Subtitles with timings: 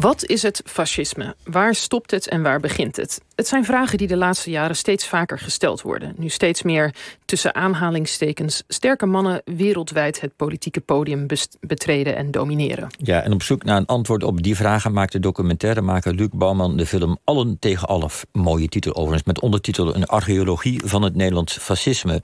[0.00, 1.36] Wat is het fascisme?
[1.44, 3.20] Waar stopt het en waar begint het?
[3.34, 6.14] Het zijn vragen die de laatste jaren steeds vaker gesteld worden.
[6.16, 6.94] Nu steeds meer
[7.24, 11.26] tussen aanhalingstekens sterke mannen wereldwijd het politieke podium
[11.60, 12.88] betreden en domineren.
[12.98, 16.86] Ja, en op zoek naar een antwoord op die vragen maakte documentairemaker Luc Bouwman de
[16.86, 18.10] film Allen tegen Allen.
[18.32, 22.22] Mooie titel overigens, met ondertitel Een archeologie van het Nederlands fascisme.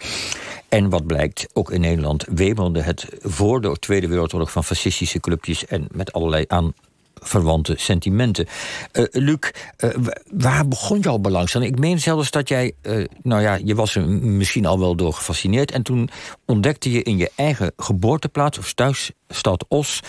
[0.68, 5.66] En wat blijkt, ook in Nederland wemelde het voor de Tweede Wereldoorlog van fascistische clubjes
[5.66, 6.74] en met allerlei aan
[7.14, 8.46] verwante sentimenten.
[8.92, 9.90] Uh, Luc, uh,
[10.32, 11.72] waar begon jouw belangstelling?
[11.72, 15.12] Ik meen zelfs dat jij, uh, nou ja, je was er misschien al wel door
[15.12, 15.70] gefascineerd...
[15.70, 16.10] en toen
[16.44, 20.00] ontdekte je in je eigen geboorteplaats of thuisstad Os...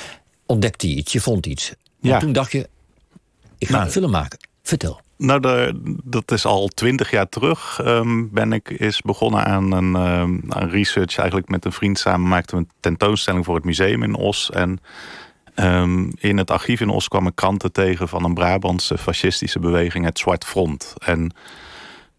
[0.45, 1.73] ontdekte je iets, je vond iets.
[1.99, 2.13] Ja.
[2.13, 2.69] En toen dacht je,
[3.57, 4.39] ik ga nou, een film maken.
[4.63, 5.01] Vertel.
[5.17, 7.79] Nou, de, dat is al twintig jaar terug.
[7.85, 11.17] Um, ben ik is begonnen aan een um, aan research.
[11.17, 14.49] Eigenlijk met een vriend samen maakten we een tentoonstelling voor het museum in Os.
[14.49, 14.79] En
[15.55, 20.05] Um, in het archief in Os kwam ik kranten tegen van een Brabantse fascistische beweging,
[20.05, 20.93] het Zwart Front.
[20.97, 21.33] En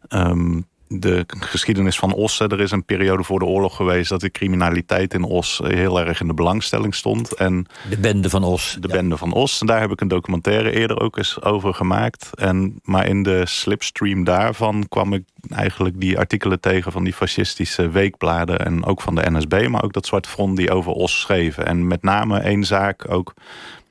[0.09, 2.41] um, de geschiedenis van Os.
[2.41, 6.21] Er is een periode voor de oorlog geweest dat de criminaliteit in Os heel erg
[6.21, 7.33] in de belangstelling stond.
[7.33, 8.77] En de bende van Os.
[8.81, 9.61] De bende van Os.
[9.61, 12.31] En daar heb ik een documentaire eerder ook eens over gemaakt.
[12.35, 17.91] En, maar in de slipstream daarvan kwam ik eigenlijk die artikelen tegen van die fascistische
[17.91, 18.59] weekbladen.
[18.59, 21.67] En ook van de NSB, maar ook dat Zwart Front die over Os schreven.
[21.67, 23.35] En met name één zaak ook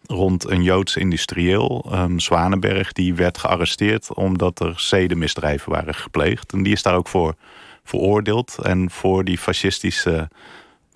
[0.08, 6.54] rond een Joods industrieel, um, Zwanenberg, die werd gearresteerd omdat er zedenmisdrijven waren gepleegd.
[6.54, 7.36] En die is daar ook voor
[7.84, 8.58] veroordeeld.
[8.64, 10.30] En voor die fascistische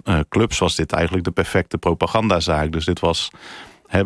[0.03, 2.71] uh, clubs was dit eigenlijk de perfecte propagandazaak.
[2.71, 3.29] Dus dit was.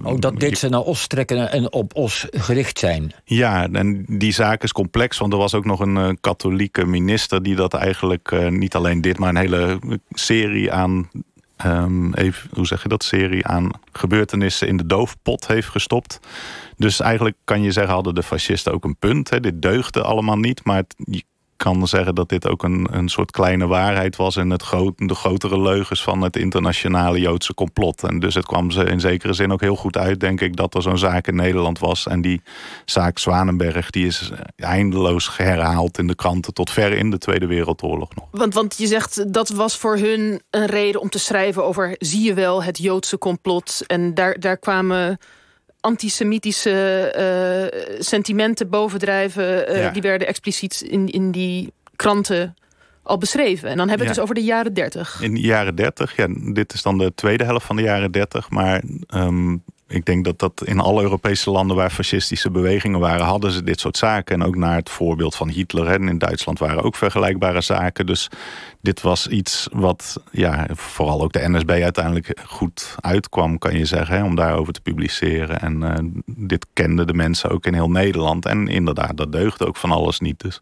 [0.03, 3.13] ook dat dit ze naar Os trekken en op Os gericht zijn.
[3.23, 7.43] Ja, en die zaak is complex, want er was ook nog een uh, katholieke minister
[7.43, 11.09] die dat eigenlijk uh, niet alleen dit, maar een hele serie aan
[11.65, 16.19] um, even, hoe zeg je dat, serie aan gebeurtenissen in de doofpot heeft gestopt.
[16.77, 19.29] Dus eigenlijk kan je zeggen, hadden de fascisten ook een punt.
[19.29, 19.39] Hè?
[19.39, 20.95] Dit deugde allemaal niet, maar het,
[21.63, 24.35] kan zeggen dat dit ook een, een soort kleine waarheid was...
[24.35, 28.03] en het groot, de grotere leugens van het internationale Joodse complot.
[28.03, 30.55] En dus het kwam ze in zekere zin ook heel goed uit, denk ik...
[30.55, 32.07] dat er zo'n zaak in Nederland was.
[32.07, 32.41] En die
[32.85, 36.53] zaak Zwanenberg die is eindeloos herhaald in de kranten...
[36.53, 38.27] tot ver in de Tweede Wereldoorlog nog.
[38.31, 41.95] Want, want je zegt, dat was voor hun een reden om te schrijven over...
[41.99, 43.83] zie je wel, het Joodse complot.
[43.87, 45.19] En daar, daar kwamen
[45.83, 46.69] antisemitische
[47.17, 49.77] uh, sentimenten bovendrijven...
[49.77, 52.55] Uh, die werden expliciet in, in die kranten
[53.03, 53.69] al beschreven.
[53.69, 55.21] En dan hebben we het dus over de jaren 30.
[55.21, 58.49] In de jaren 30, ja, dit is dan de tweede helft van de jaren 30.
[58.49, 58.83] Maar
[59.15, 63.63] um, ik denk dat dat in alle Europese landen waar fascistische bewegingen waren, hadden ze
[63.63, 64.35] dit soort zaken.
[64.35, 65.87] En ook naar het voorbeeld van Hitler.
[65.87, 68.05] En in Duitsland waren ook vergelijkbare zaken.
[68.05, 68.29] Dus
[68.81, 74.15] dit was iets wat ja, vooral ook de NSB uiteindelijk goed uitkwam, kan je zeggen.
[74.15, 75.59] Hè, om daarover te publiceren.
[75.59, 75.93] En uh,
[76.25, 78.45] dit kenden de mensen ook in heel Nederland.
[78.45, 80.39] En inderdaad, dat deugde ook van alles niet.
[80.39, 80.61] Dus.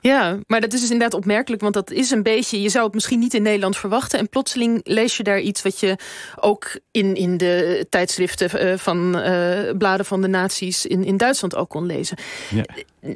[0.00, 1.62] Ja, maar dat is dus inderdaad opmerkelijk.
[1.62, 4.18] Want dat is een beetje, je zou het misschien niet in Nederland verwachten.
[4.18, 5.96] En plotseling lees je daar iets wat je
[6.40, 11.56] ook in, in de tijdschriften uh, van uh, bladen van de naties in, in Duitsland
[11.56, 12.16] ook kon lezen.
[12.50, 12.64] Ja.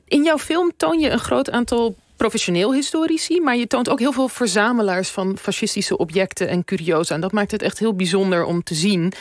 [0.05, 3.41] In jouw film toon je een groot aantal professioneel historici...
[3.41, 7.15] maar je toont ook heel veel verzamelaars van fascistische objecten en curiosa.
[7.15, 9.13] En dat maakt het echt heel bijzonder om te zien.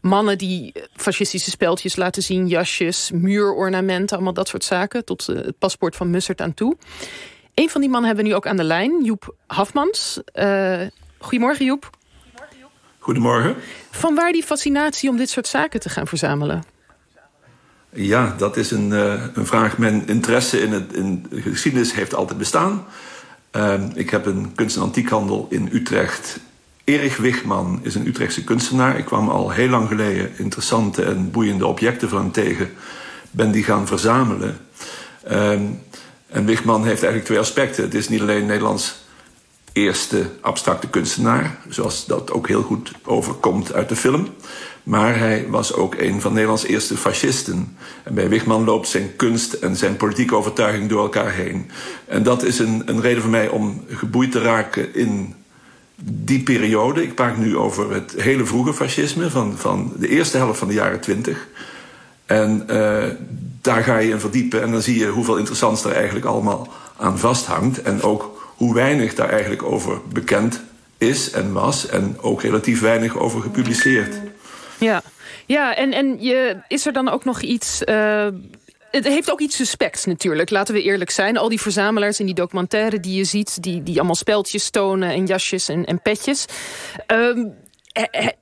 [0.00, 4.16] Mannen die fascistische speldjes laten zien, jasjes, muurornamenten...
[4.16, 6.76] allemaal dat soort zaken, tot eh, het paspoort van Mussert aan toe.
[7.54, 10.20] Een van die mannen hebben we nu ook aan de lijn, Joep Hafmans.
[10.34, 10.80] Uh,
[11.18, 11.90] goedemorgen, Joep.
[12.98, 13.56] Goedemorgen.
[13.90, 16.62] Van waar die fascinatie om dit soort zaken te gaan verzamelen?
[17.92, 19.78] Ja, dat is een, uh, een vraag.
[19.78, 22.84] Mijn interesse in, het, in de geschiedenis heeft altijd bestaan.
[23.56, 26.38] Uh, ik heb een kunst- en antiekhandel in Utrecht.
[26.84, 28.98] Erich Wichman is een Utrechtse kunstenaar.
[28.98, 32.70] Ik kwam al heel lang geleden interessante en boeiende objecten van hem tegen.
[33.30, 34.58] Ben die gaan verzamelen.
[35.30, 35.50] Uh,
[36.26, 37.84] en Wichman heeft eigenlijk twee aspecten.
[37.84, 38.98] Het is niet alleen Nederlands
[39.72, 44.28] eerste abstracte kunstenaar, zoals dat ook heel goed overkomt uit de film.
[44.82, 47.76] Maar hij was ook een van Nederlands eerste fascisten.
[48.02, 51.70] En bij Wigman loopt zijn kunst en zijn politieke overtuiging door elkaar heen.
[52.06, 55.34] En dat is een, een reden voor mij om geboeid te raken in
[56.02, 57.02] die periode.
[57.02, 60.74] Ik praat nu over het hele vroege fascisme van, van de eerste helft van de
[60.74, 61.48] jaren twintig.
[62.26, 63.04] En uh,
[63.60, 67.18] daar ga je in verdiepen en dan zie je hoeveel interessants er eigenlijk allemaal aan
[67.18, 67.82] vasthangt.
[67.82, 70.62] En ook hoe weinig daar eigenlijk over bekend
[70.98, 71.88] is en was.
[71.88, 74.14] En ook relatief weinig over gepubliceerd.
[74.78, 75.02] Ja,
[75.46, 77.82] ja en, en je, is er dan ook nog iets...
[77.84, 78.26] Uh,
[78.90, 81.36] het heeft ook iets suspects natuurlijk, laten we eerlijk zijn.
[81.36, 83.62] Al die verzamelaars in die documentaire die je ziet...
[83.62, 86.44] die, die allemaal speltjes tonen en jasjes en, en petjes...
[87.06, 87.46] Ehm,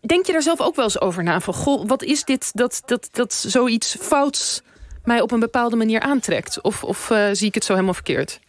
[0.01, 1.41] denk je daar zelf ook wel eens over na?
[1.41, 4.63] Van, goh, wat is dit dat, dat, dat zoiets fouts
[5.05, 6.61] mij op een bepaalde manier aantrekt?
[6.61, 8.41] Of, of uh, zie ik het zo helemaal verkeerd?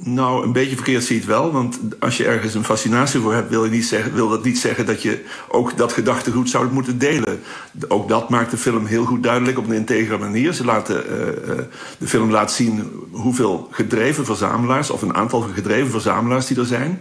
[0.00, 1.52] Nou, een beetje verkeerd zie je het wel.
[1.52, 4.58] Want als je ergens een fascinatie voor hebt, wil, je niet zeggen, wil dat niet
[4.58, 7.40] zeggen dat je ook dat gedachtegoed zou moeten delen.
[7.88, 10.52] Ook dat maakt de film heel goed duidelijk op een integere manier.
[10.52, 11.62] Ze laten, uh, uh,
[11.98, 17.00] de film laat zien hoeveel gedreven verzamelaars, of een aantal gedreven verzamelaars die er zijn.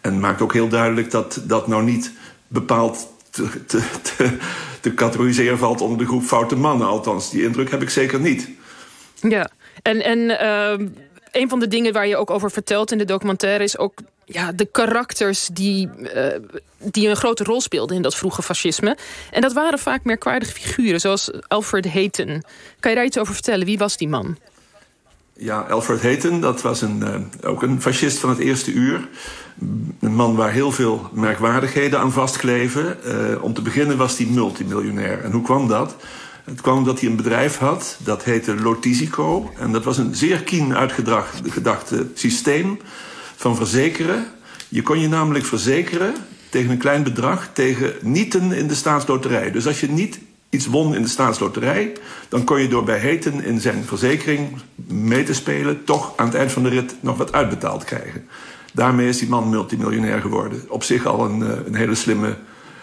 [0.00, 2.12] En maakt ook heel duidelijk dat dat nou niet
[2.46, 3.82] bepaald te, te,
[4.16, 4.30] te,
[4.80, 6.86] te categoriseren valt onder de groep foute mannen.
[6.86, 8.48] Althans, die indruk heb ik zeker niet.
[9.14, 9.50] Ja,
[9.82, 10.04] en.
[10.04, 10.18] en
[10.80, 10.88] uh
[11.32, 13.64] een van de dingen waar je ook over vertelt in de documentaire...
[13.64, 13.94] is ook
[14.24, 16.26] ja, de karakters die, uh,
[16.78, 18.96] die een grote rol speelden in dat vroege fascisme.
[19.30, 22.42] En dat waren vaak merkwaardige figuren, zoals Alfred Hayton.
[22.80, 23.66] Kan je daar iets over vertellen?
[23.66, 24.36] Wie was die man?
[25.32, 26.98] Ja, Alfred Hayton, dat was een,
[27.42, 29.08] uh, ook een fascist van het eerste uur.
[30.00, 32.96] Een man waar heel veel merkwaardigheden aan vastkleven.
[33.06, 35.24] Uh, om te beginnen was hij multimiljonair.
[35.24, 35.96] En hoe kwam dat?
[36.50, 39.52] Het kwam omdat hij een bedrijf had, dat heette Lotisico.
[39.58, 42.78] En dat was een zeer kien uitgedacht systeem
[43.36, 44.26] van verzekeren.
[44.68, 46.14] Je kon je namelijk verzekeren
[46.48, 47.50] tegen een klein bedrag...
[47.52, 49.50] tegen nieten in de staatsloterij.
[49.50, 50.18] Dus als je niet
[50.48, 51.92] iets won in de staatsloterij...
[52.28, 54.56] dan kon je door bij Heten in zijn verzekering
[54.86, 55.84] mee te spelen...
[55.84, 58.26] toch aan het eind van de rit nog wat uitbetaald krijgen.
[58.72, 60.64] Daarmee is die man multimiljonair geworden.
[60.68, 62.36] Op zich al een, eh, een hele slimme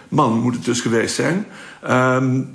[0.09, 1.45] man moet het dus geweest zijn.
[1.89, 2.53] Um,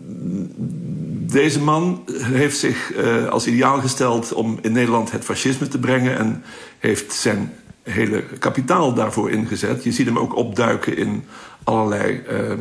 [1.32, 6.18] deze man heeft zich uh, als ideaal gesteld om in Nederland het fascisme te brengen...
[6.18, 6.42] en
[6.78, 7.52] heeft zijn
[7.82, 9.84] hele kapitaal daarvoor ingezet.
[9.84, 11.24] Je ziet hem ook opduiken in
[11.64, 12.56] allerlei uh, uh,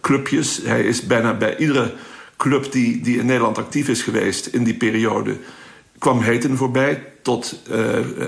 [0.00, 0.60] clubjes.
[0.64, 1.94] Hij is bijna bij iedere
[2.36, 5.36] club die, die in Nederland actief is geweest in die periode...
[5.98, 7.62] kwam Heten voorbij, tot,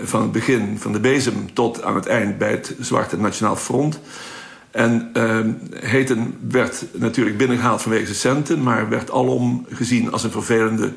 [0.02, 4.00] van het begin van de bezem tot aan het eind bij het Zwarte Nationaal Front...
[4.70, 5.10] En
[5.72, 8.62] Heten werd natuurlijk binnengehaald vanwege zijn centen...
[8.62, 10.92] maar werd alom gezien als een vervelende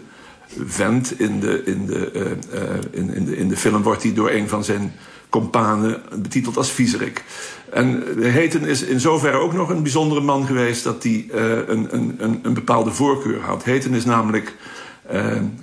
[0.66, 1.20] vent.
[1.20, 4.32] In de, in de, uh, uh, in, in, de, in de film wordt hij door
[4.32, 4.94] een van zijn
[5.30, 7.24] companen betiteld als viezerik.
[7.72, 10.84] En Heten is in zoverre ook nog een bijzondere man geweest...
[10.84, 11.28] dat hij
[11.68, 13.64] een, een, een, een bepaalde voorkeur had.
[13.64, 14.56] Heten is namelijk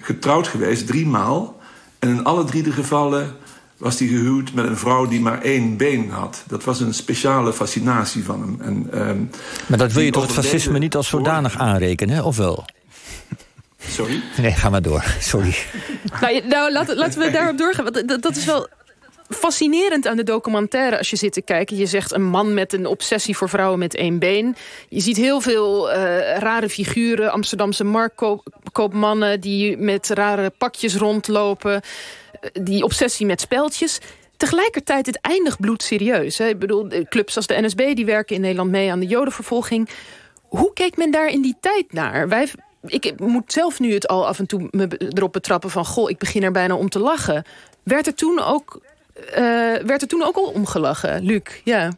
[0.00, 1.58] getrouwd geweest, drie maal...
[2.00, 3.36] En in alle drie de gevallen
[3.80, 6.44] was hij gehuwd met een vrouw die maar één been had.
[6.46, 8.56] Dat was een speciale fascinatie van hem.
[8.60, 9.30] En, um,
[9.66, 12.64] maar dat wil je toch het fascisme niet als zodanig aanrekenen, of wel?
[13.78, 14.22] Sorry?
[14.36, 15.04] Nee, ga maar door.
[15.20, 15.56] Sorry.
[16.20, 17.84] nou, nou laten, laten we daarop doorgaan.
[17.84, 18.68] Want dat, dat is wel
[19.28, 21.76] fascinerend aan de documentaire als je zit te kijken.
[21.76, 24.56] Je zegt een man met een obsessie voor vrouwen met één been.
[24.88, 25.94] Je ziet heel veel uh,
[26.38, 27.32] rare figuren.
[27.32, 31.82] Amsterdamse marktkoopmannen die met rare pakjes rondlopen
[32.52, 33.98] die obsessie met speltjes.
[34.36, 36.38] Tegelijkertijd, het eindigt bloedserieus.
[36.38, 36.48] Hè?
[36.48, 39.88] Ik bedoel, clubs als de NSB die werken in Nederland mee aan de jodenvervolging.
[40.42, 42.28] Hoe keek men daar in die tijd naar?
[42.28, 42.48] Wij,
[42.86, 45.84] ik moet zelf nu het al af en toe me erop betrappen van...
[45.84, 47.44] goh, ik begin er bijna om te lachen.
[47.82, 48.80] Werd er toen ook,
[49.30, 49.34] uh,
[49.74, 51.42] werd er toen ook al omgelachen, Luc?
[51.64, 51.92] Ja.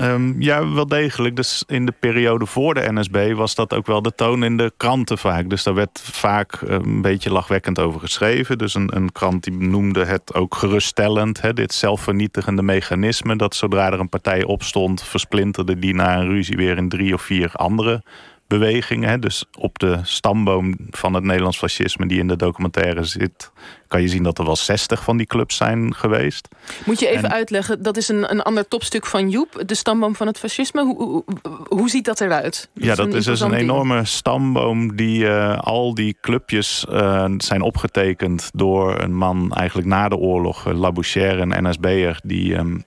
[0.00, 1.36] Um, ja, wel degelijk.
[1.36, 4.72] Dus in de periode voor de NSB was dat ook wel de toon in de
[4.76, 5.50] kranten vaak.
[5.50, 8.58] Dus daar werd vaak eh, een beetje lachwekkend over geschreven.
[8.58, 11.40] Dus een, een krant die noemde het ook geruststellend.
[11.40, 13.36] Hè, dit zelfvernietigende mechanisme.
[13.36, 17.22] Dat zodra er een partij opstond, versplinterde die na een ruzie weer in drie of
[17.22, 18.02] vier andere
[18.48, 19.20] bewegingen.
[19.20, 23.50] Dus op de stamboom van het Nederlands fascisme die in de documentaire zit...
[23.88, 26.48] kan je zien dat er wel 60 van die clubs zijn geweest.
[26.84, 29.62] Moet je even uitleggen, dat is een, een ander topstuk van Joep...
[29.66, 30.82] de stamboom van het fascisme.
[30.82, 31.24] Hoe, hoe,
[31.68, 32.68] hoe ziet dat eruit?
[32.74, 37.62] Dat ja, dat is, dus een enorme stamboom die uh, al die clubjes uh, zijn
[37.62, 38.50] opgetekend...
[38.54, 42.20] door een man eigenlijk na de oorlog, uh, Labouchere, een NSB'er...
[42.24, 42.84] die um,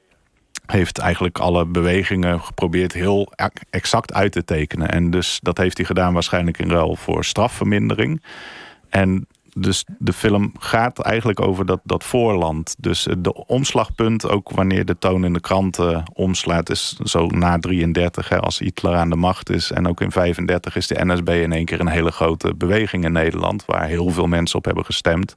[0.72, 3.32] heeft eigenlijk alle bewegingen geprobeerd heel
[3.70, 4.90] exact uit te tekenen.
[4.90, 8.24] En dus dat heeft hij gedaan waarschijnlijk in ruil voor strafvermindering.
[8.90, 12.76] En dus de film gaat eigenlijk over dat, dat voorland.
[12.78, 16.70] Dus de omslagpunt, ook wanneer de toon in de kranten omslaat...
[16.70, 19.72] is zo na 33, hè, als Hitler aan de macht is.
[19.72, 23.12] En ook in 35 is de NSB in één keer een hele grote beweging in
[23.12, 23.66] Nederland...
[23.66, 25.36] waar heel veel mensen op hebben gestemd.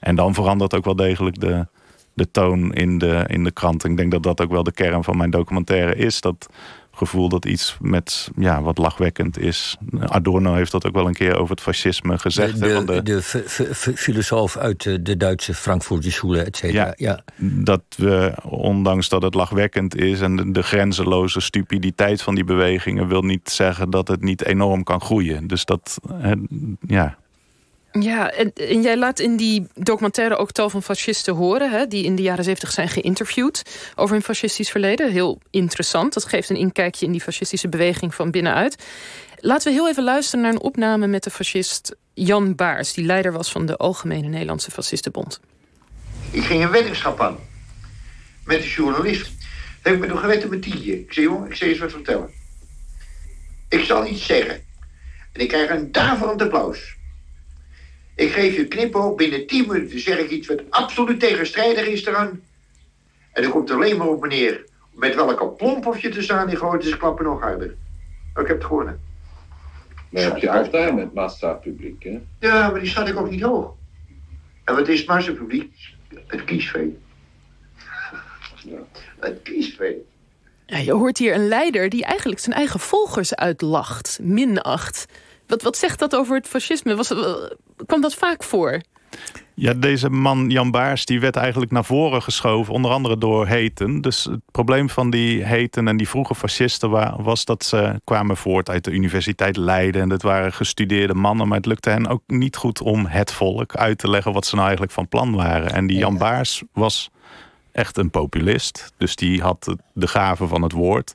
[0.00, 1.66] En dan verandert ook wel degelijk de,
[2.14, 3.84] de toon in de, in de krant.
[3.84, 6.20] Ik denk dat dat ook wel de kern van mijn documentaire is.
[6.20, 6.48] Dat
[6.92, 9.76] gevoel dat iets met ja, wat lachwekkend is.
[10.00, 12.60] Adorno heeft dat ook wel een keer over het fascisme gezegd.
[12.60, 13.22] De, de, de,
[13.94, 16.84] filosoof uit de, Duitse Frankfurtse Schule, et cetera.
[16.84, 17.24] Ja, ja,
[17.64, 20.20] Dat we, ondanks dat het lachwekkend is...
[20.20, 23.08] en de, de grenzeloze stupiditeit van die bewegingen...
[23.08, 25.46] wil niet zeggen dat het niet enorm kan groeien.
[25.46, 25.98] Dus dat,
[26.86, 27.18] ja,
[27.92, 31.70] Ja, en, jij laat in die documentaire ook tal van fascisten horen...
[31.70, 33.62] Hè, die in de jaren zeventig zijn geïnterviewd
[33.94, 35.10] over hun fascistisch verleden.
[35.10, 36.14] Heel interessant.
[36.14, 38.84] Dat geeft een inkijkje in die fascistische beweging van binnenuit.
[39.36, 42.92] Laten we heel even luisteren naar een opname met de fascist Jan Baars...
[42.92, 45.40] die leider was van de Algemene Nederlandse Fascistenbond.
[46.30, 47.38] Ik ging een weddingschap aan
[48.44, 49.22] met een journalist.
[49.24, 49.32] Dat
[49.82, 51.00] heb ik met hem geweten met Tietje.
[51.00, 52.30] Ik zei, jongen, ik zal je eens wat vertellen.
[53.68, 54.54] Ik zal iets zeggen.
[55.32, 56.98] En ik krijg een daverend applaus.
[58.14, 62.40] Ik geef je knipoog, binnen 10 minuten zeg ik iets wat absoluut tegenstrijdig is eraan.
[63.32, 66.48] En dan komt er alleen maar op meneer met welke plomp of je te staan
[66.48, 67.76] die gooit, dus klappen nog harder.
[68.34, 69.00] ik heb het gewonnen.
[70.10, 72.20] Maar heb je uitdaging met massapubliek, hè?
[72.40, 73.74] Ja, maar die staat ik ook niet hoog.
[74.64, 75.74] En wat is het massapubliek?
[76.26, 76.98] Het kiesvee.
[78.54, 78.78] Ja.
[79.18, 80.06] Het kiesvee.
[80.66, 85.06] Ja, je hoort hier een leider die eigenlijk zijn eigen volgers uitlacht, minacht.
[85.50, 86.96] Wat, wat zegt dat over het fascisme?
[86.96, 87.14] Was,
[87.86, 88.80] kwam dat vaak voor?
[89.54, 94.00] Ja, deze man Jan Baars die werd eigenlijk naar voren geschoven, onder andere door Heten.
[94.00, 96.90] Dus het probleem van die Heten en die vroege fascisten
[97.22, 100.02] was dat ze kwamen voort uit de Universiteit Leiden.
[100.02, 103.76] En dat waren gestudeerde mannen, maar het lukte hen ook niet goed om het volk
[103.76, 105.72] uit te leggen wat ze nou eigenlijk van plan waren.
[105.72, 107.10] En die Jan Baars was
[107.72, 111.14] echt een populist, dus die had de gave van het woord.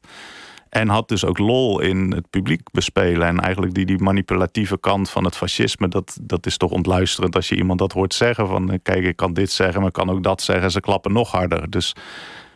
[0.75, 3.27] En had dus ook lol in het publiek bespelen.
[3.27, 7.49] En eigenlijk die, die manipulatieve kant van het fascisme, dat, dat is toch ontluisterend als
[7.49, 8.47] je iemand dat hoort zeggen.
[8.47, 10.71] Van eh, kijk, ik kan dit zeggen, maar kan ook dat zeggen.
[10.71, 11.69] Ze klappen nog harder.
[11.69, 11.95] Dus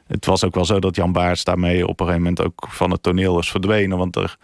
[0.07, 2.91] het was ook wel zo dat Jan Baars daarmee op een gegeven moment ook van
[2.91, 3.97] het toneel is verdwenen.
[3.97, 4.37] Want er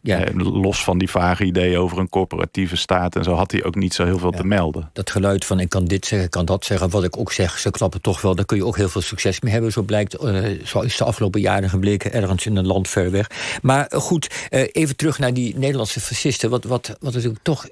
[0.00, 0.24] ja.
[0.24, 3.74] Eh, los van die vage ideeën over een corporatieve staat en zo had hij ook
[3.74, 4.90] niet zo heel veel te melden.
[4.92, 7.58] Dat geluid van ik kan dit zeggen, ik kan dat zeggen, wat ik ook zeg,
[7.58, 9.72] ze klappen toch wel, daar kun je ook heel veel succes mee hebben.
[9.72, 13.30] Zo blijkt, uh, zo is de afgelopen jaren gebleken, ergens in een land ver weg.
[13.62, 16.50] Maar eh, goed, even terug naar die Nederlandse fascisten.
[16.50, 17.68] Wat, wat, wat natuurlijk toch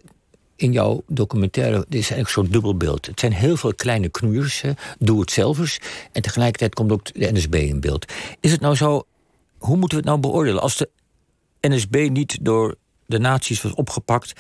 [0.57, 3.07] in jouw documentaire dit is eigenlijk zo'n dubbelbeeld.
[3.07, 4.63] Het zijn heel veel kleine knoeiers,
[4.99, 5.79] doe-het-zelvers.
[6.13, 8.13] En tegelijkertijd komt ook de NSB in beeld.
[8.41, 9.07] Is het nou zo,
[9.59, 10.63] hoe moeten we het nou beoordelen?
[10.63, 10.89] Als de
[11.69, 12.75] NSB niet door
[13.07, 14.33] de nazi's was opgepakt.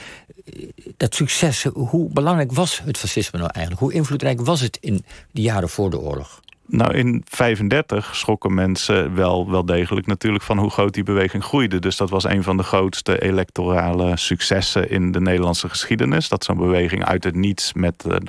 [0.97, 3.85] Dat succes, hoe belangrijk was het fascisme nou eigenlijk?
[3.85, 6.40] Hoe invloedrijk was het in de jaren voor de oorlog?
[6.68, 11.78] Nou, in 35 schrokken mensen wel, wel degelijk natuurlijk van hoe groot die beweging groeide.
[11.78, 16.28] Dus dat was een van de grootste electorale successen in de Nederlandse geschiedenis.
[16.28, 18.21] Dat zo'n beweging uit het niets met de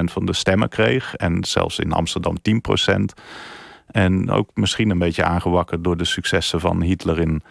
[0.00, 1.14] 8% van de stemmen kreeg.
[1.14, 2.36] En zelfs in Amsterdam
[2.90, 2.92] 10%.
[3.86, 7.42] En ook misschien een beetje aangewakkerd door de successen van Hitler in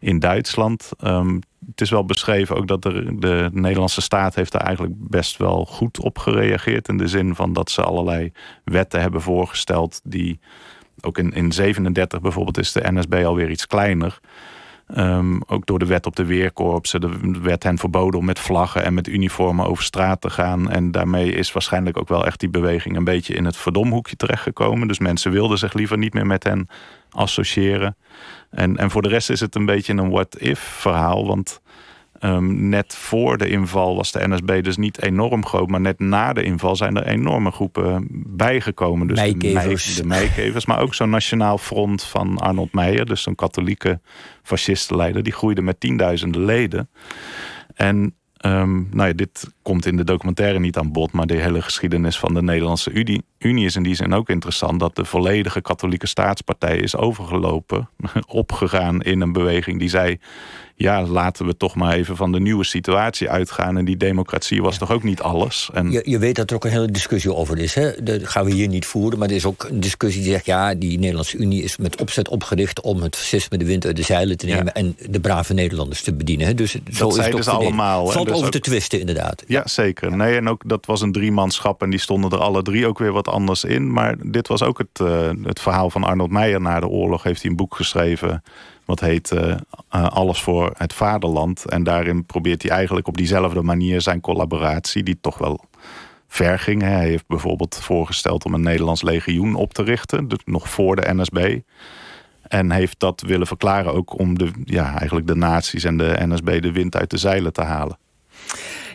[0.00, 0.90] in Duitsland.
[1.04, 1.40] Um,
[1.70, 5.64] het is wel beschreven ook dat de, de Nederlandse staat heeft daar eigenlijk best wel
[5.64, 6.88] goed op gereageerd.
[6.88, 8.32] In de zin van dat ze allerlei
[8.64, 10.40] wetten hebben voorgesteld die
[11.00, 14.20] ook in, in 37 bijvoorbeeld is de NSB alweer iets kleiner.
[14.96, 17.02] Um, ook door de wet op de weerkorpsen.
[17.02, 20.70] Er werd hen verboden om met vlaggen en met uniformen over straat te gaan.
[20.70, 24.88] En daarmee is waarschijnlijk ook wel echt die beweging een beetje in het verdomhoekje terechtgekomen.
[24.88, 26.68] Dus mensen wilden zich liever niet meer met hen
[27.10, 27.96] associëren.
[28.50, 31.26] En, en voor de rest is het een beetje een what-if verhaal.
[31.26, 31.60] Want
[32.20, 35.68] um, net voor de inval was de NSB dus niet enorm groot.
[35.68, 39.06] Maar net na de inval zijn er enorme groepen bijgekomen.
[39.06, 39.94] Dus Meikevers.
[39.94, 40.66] De, meikevers.
[40.66, 43.06] Maar ook zo'n nationaal front van Arnold Meijer.
[43.06, 44.00] Dus zo'n katholieke
[44.42, 45.22] fascistenleider.
[45.22, 46.88] Die groeide met tienduizenden leden.
[47.74, 48.12] En
[48.46, 52.18] Um, nou ja, dit komt in de documentaire niet aan bod, maar de hele geschiedenis
[52.18, 54.80] van de Nederlandse Unie, Unie is in die zin ook interessant.
[54.80, 57.88] Dat de volledige katholieke staatspartij is overgelopen,
[58.26, 60.18] opgegaan in een beweging die zei:
[60.78, 63.76] ja, laten we toch maar even van de nieuwe situatie uitgaan.
[63.78, 65.70] En die democratie was toch ook niet alles.
[65.72, 65.90] En...
[65.90, 67.74] Je, je weet dat er ook een hele discussie over is.
[67.74, 68.02] Hè?
[68.02, 69.18] Dat gaan we hier niet voeren.
[69.18, 70.46] Maar er is ook een discussie die zegt...
[70.46, 72.80] ja, die Nederlandse Unie is met opzet opgericht...
[72.80, 74.74] om het fascisme de wind uit de zeilen te nemen...
[74.74, 76.46] en de brave Nederlanders te bedienen.
[76.46, 76.54] Hè?
[76.54, 78.06] Dus dat zo is het dus allemaal.
[78.06, 79.44] Valt dus over te twisten, inderdaad.
[79.46, 80.16] Ja, zeker.
[80.16, 81.82] Nee, en ook dat was een driemanschap...
[81.82, 83.92] en die stonden er alle drie ook weer wat anders in.
[83.92, 87.22] Maar dit was ook het, uh, het verhaal van Arnold Meijer na de oorlog.
[87.22, 88.42] Heeft hij een boek geschreven
[88.84, 89.54] wat heet uh,
[89.88, 91.64] Alles voor het Vaderland.
[91.64, 95.64] En daarin probeert hij eigenlijk op diezelfde manier zijn collaboratie, die toch wel
[96.28, 96.82] ver ging.
[96.82, 101.14] Hij heeft bijvoorbeeld voorgesteld om een Nederlands legioen op te richten, dus nog voor de
[101.14, 101.58] NSB.
[102.42, 106.60] En heeft dat willen verklaren ook om de, ja, eigenlijk de naties en de NSB
[106.60, 107.98] de wind uit de zeilen te halen.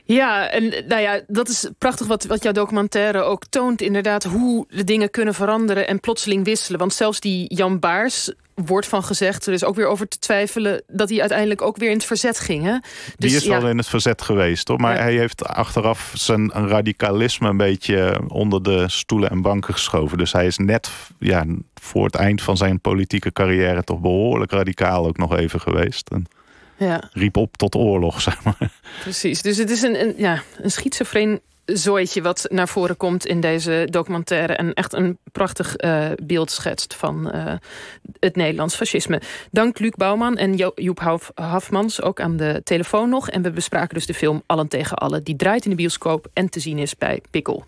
[0.05, 3.81] Ja, en nou ja, dat is prachtig wat, wat jouw documentaire ook toont.
[3.81, 6.79] Inderdaad, hoe de dingen kunnen veranderen en plotseling wisselen.
[6.79, 10.83] Want zelfs die Jan Baars wordt van gezegd, er is ook weer over te twijfelen...
[10.88, 12.63] dat hij uiteindelijk ook weer in het verzet ging.
[12.63, 12.77] Hè?
[13.17, 14.79] Dus, die is wel in het verzet geweest, hoor.
[14.79, 20.17] Maar hij heeft achteraf zijn radicalisme een beetje onder de stoelen en banken geschoven.
[20.17, 21.45] Dus hij is net ja,
[21.75, 23.83] voor het eind van zijn politieke carrière...
[23.83, 26.10] toch behoorlijk radicaal ook nog even geweest.
[26.10, 26.27] En...
[26.77, 27.09] Ja.
[27.13, 28.71] riep op tot oorlog, zeg maar.
[29.01, 33.39] Precies, dus het is een, een, ja, een schizofreen zooitje wat naar voren komt in
[33.39, 34.53] deze documentaire...
[34.53, 37.53] en echt een prachtig uh, beeld schetst van uh,
[38.19, 39.21] het Nederlands fascisme.
[39.51, 43.29] Dank Luc Bouwman en jo Joep Hafmans, ook aan de telefoon nog.
[43.29, 45.23] En we bespraken dus de film Allen tegen Allen.
[45.23, 47.65] Die draait in de bioscoop en te zien is bij Pikkel.